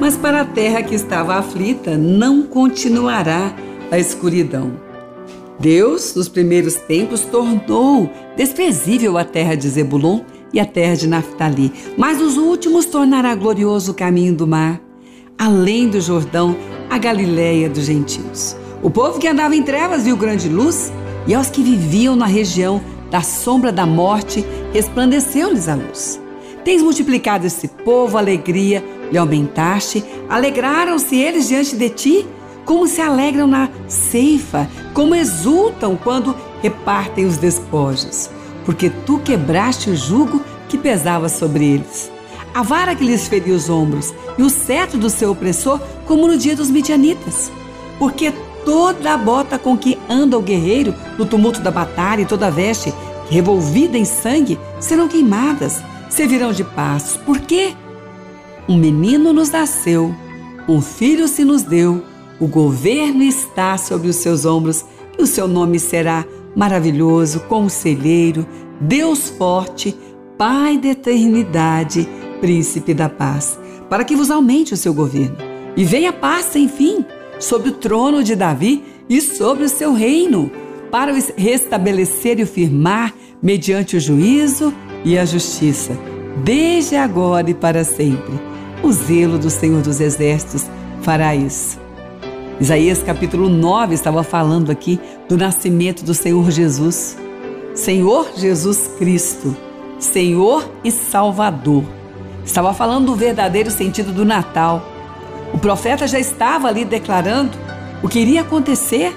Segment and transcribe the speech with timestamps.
[0.00, 3.54] Mas para a terra que estava aflita, não continuará
[3.90, 4.72] a escuridão.
[5.58, 10.20] Deus, nos primeiros tempos, tornou desprezível a terra de Zebulon
[10.52, 14.80] e a terra de Naphtali, mas nos últimos tornará glorioso o caminho do mar,
[15.36, 16.56] além do Jordão,
[16.88, 18.56] a Galiléia dos gentios.
[18.82, 20.92] O povo que andava em trevas viu grande luz,
[21.26, 22.80] e aos que viviam na região
[23.10, 26.20] da sombra da morte, resplandeceu-lhes a luz.
[26.64, 32.26] Tens multiplicado esse povo alegria, lhe aumentaste, alegraram-se eles diante de ti,
[32.64, 38.30] como se alegram na ceifa, como exultam quando repartem os despojos,
[38.64, 42.10] porque tu quebraste o jugo que pesava sobre eles.
[42.54, 46.36] A vara que lhes feriu os ombros e o cetro do seu opressor, como no
[46.36, 47.50] dia dos midianitas.
[47.98, 48.32] Porque
[48.64, 52.50] toda a bota com que anda o guerreiro no tumulto da batalha e toda a
[52.50, 52.92] veste
[53.30, 57.18] revolvida em sangue serão queimadas, servirão de paz.
[57.24, 57.74] Por quê?
[58.68, 60.14] Um menino nos nasceu,
[60.68, 62.02] um filho se nos deu,
[62.38, 64.84] o governo está sobre os seus ombros
[65.18, 68.46] e o seu nome será maravilhoso, conselheiro,
[68.78, 69.96] Deus forte,
[70.36, 72.08] Pai da eternidade,
[72.40, 75.36] príncipe da paz, para que vos aumente o seu governo
[75.76, 77.04] e venha paz sem fim
[77.40, 80.50] sobre o trono de Davi e sobre o seu reino,
[80.92, 84.72] para o restabelecer e o firmar mediante o juízo
[85.04, 85.98] e a justiça,
[86.36, 88.40] desde agora e para sempre.
[88.82, 90.66] O zelo do Senhor dos Exércitos
[91.02, 91.78] fará isso.
[92.60, 97.16] Isaías capítulo 9 estava falando aqui do nascimento do Senhor Jesus.
[97.74, 99.56] Senhor Jesus Cristo,
[99.98, 101.84] Senhor e Salvador.
[102.44, 104.82] Estava falando do verdadeiro sentido do Natal
[105.52, 107.56] o profeta já estava ali declarando
[108.02, 109.16] o que iria acontecer.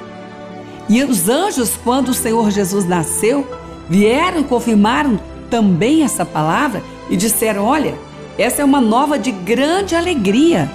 [0.90, 3.48] E os anjos, quando o Senhor Jesus nasceu,
[3.90, 6.82] vieram e confirmaram também essa palavra
[7.12, 7.94] e disseram: Olha,
[8.38, 10.72] essa é uma nova de grande alegria.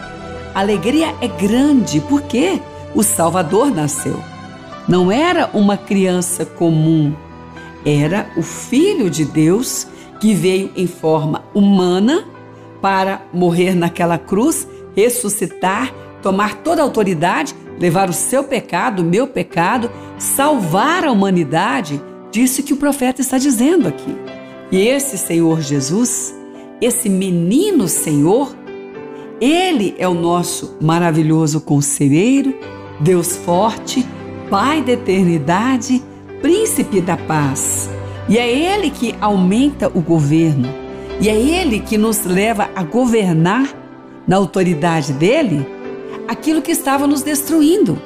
[0.55, 2.61] Alegria é grande porque
[2.95, 4.23] o Salvador nasceu.
[4.87, 7.13] Não era uma criança comum,
[7.85, 9.89] era o Filho de Deus
[10.21, 12.25] que veio em forma humana
[12.81, 19.27] para morrer naquela cruz ressuscitar, tomar toda a autoridade, levar o seu pecado, o meu
[19.27, 22.01] pecado, salvar a humanidade.
[22.31, 24.36] Disse que o profeta está dizendo aqui.
[24.71, 26.35] E esse Senhor Jesus,
[26.81, 28.55] esse menino Senhor,
[29.41, 32.55] ele é o nosso maravilhoso conselheiro,
[33.01, 34.07] Deus forte,
[34.51, 36.01] Pai da eternidade,
[36.41, 37.91] príncipe da paz.
[38.29, 40.69] E é ele que aumenta o governo.
[41.21, 43.67] E é ele que nos leva a governar
[44.27, 45.67] na autoridade dele
[46.29, 48.01] aquilo que estava nos destruindo.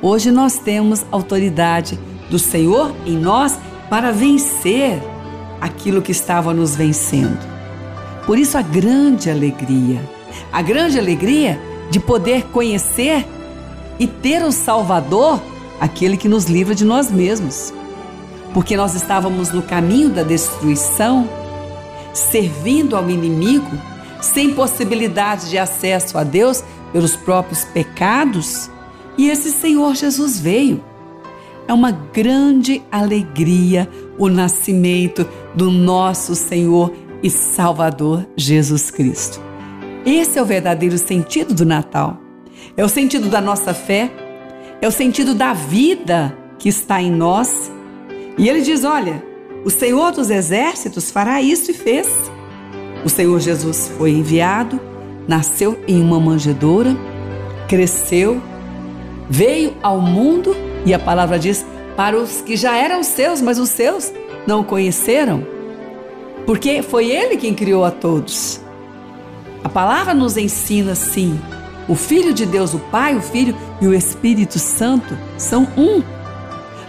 [0.00, 1.98] Hoje nós temos autoridade
[2.30, 3.58] do Senhor em nós
[3.90, 4.98] para vencer
[5.60, 7.38] aquilo que estava nos vencendo.
[8.26, 10.00] Por isso a grande alegria,
[10.52, 11.60] a grande alegria
[11.90, 13.26] de poder conhecer
[13.98, 15.42] e ter o Salvador,
[15.80, 17.72] aquele que nos livra de nós mesmos.
[18.54, 21.28] Porque nós estávamos no caminho da destruição,
[22.12, 23.78] servindo ao inimigo
[24.20, 28.70] sem possibilidade de acesso a Deus pelos próprios pecados,
[29.16, 30.82] e esse Senhor Jesus veio.
[31.66, 33.88] É uma grande alegria
[34.18, 39.40] o nascimento do nosso Senhor e Salvador Jesus Cristo.
[40.04, 42.18] Esse é o verdadeiro sentido do Natal.
[42.76, 44.10] É o sentido da nossa fé,
[44.80, 47.70] é o sentido da vida que está em nós.
[48.38, 49.22] E ele diz: Olha,
[49.64, 52.08] o Senhor dos exércitos fará isso e fez.
[53.04, 54.80] O Senhor Jesus foi enviado,
[55.26, 56.96] nasceu em uma manjedoura,
[57.68, 58.40] cresceu,
[59.28, 61.64] veio ao mundo e a palavra diz
[61.96, 64.12] para os que já eram seus, mas os seus
[64.50, 65.46] não conheceram,
[66.44, 68.60] porque foi Ele quem criou a todos.
[69.62, 71.38] A palavra nos ensina sim.
[71.88, 76.02] O Filho de Deus, o Pai, o Filho e o Espírito Santo são um.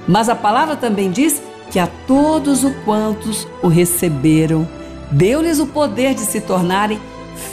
[0.07, 1.39] Mas a palavra também diz
[1.69, 4.67] que a todos os quantos o receberam,
[5.11, 6.99] deu-lhes o poder de se tornarem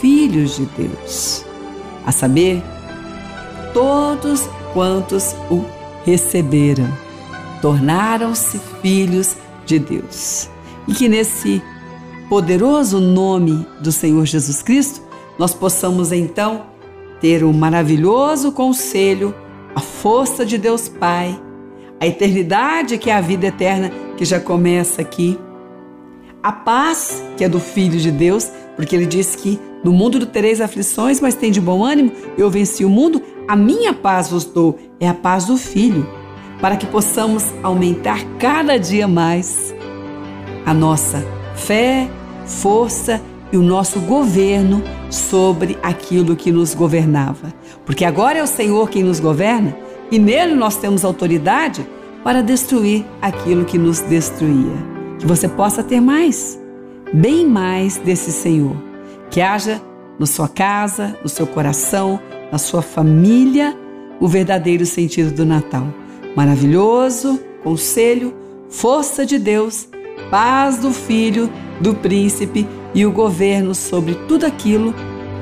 [0.01, 1.45] filhos de Deus.
[2.03, 2.63] A saber,
[3.75, 5.63] todos quantos o
[6.03, 6.89] receberam
[7.61, 10.49] tornaram-se filhos de Deus.
[10.87, 11.61] E que nesse
[12.27, 15.01] poderoso nome do Senhor Jesus Cristo,
[15.37, 16.65] nós possamos então
[17.21, 19.35] ter o um maravilhoso conselho,
[19.75, 21.39] a força de Deus Pai,
[21.99, 25.37] a eternidade que é a vida eterna que já começa aqui
[26.41, 30.61] a paz que é do Filho de Deus, porque ele diz que no mundo tereis
[30.61, 34.77] aflições, mas tem de bom ânimo, eu venci o mundo, a minha paz vos dou,
[34.99, 36.07] é a paz do Filho,
[36.61, 39.73] para que possamos aumentar cada dia mais
[40.65, 41.25] a nossa
[41.55, 42.09] fé,
[42.45, 43.21] força
[43.51, 47.53] e o nosso governo sobre aquilo que nos governava.
[47.85, 49.75] Porque agora é o Senhor quem nos governa
[50.11, 51.85] e nele nós temos autoridade
[52.23, 54.75] para destruir aquilo que nos destruía.
[55.17, 56.59] Que você possa ter mais,
[57.13, 58.75] bem mais desse Senhor.
[59.29, 59.81] Que haja
[60.19, 62.19] na sua casa, no seu coração,
[62.51, 63.75] na sua família,
[64.19, 65.87] o verdadeiro sentido do Natal.
[66.35, 68.33] Maravilhoso, conselho,
[68.69, 69.87] força de Deus,
[70.29, 71.49] paz do Filho,
[71.81, 74.93] do Príncipe e o governo sobre tudo aquilo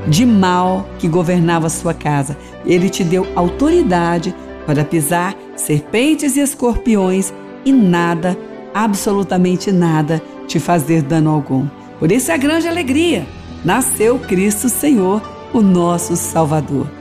[0.08, 2.38] de mal que governava sua casa.
[2.66, 4.34] Ele te deu autoridade
[4.66, 7.34] para pisar serpentes e escorpiões
[7.66, 8.38] e nada,
[8.74, 11.68] absolutamente nada, te fazer dano algum.
[12.00, 13.28] Por isso é a grande alegria.
[13.66, 15.22] Nasceu Cristo Senhor,
[15.54, 16.97] o nosso Salvador.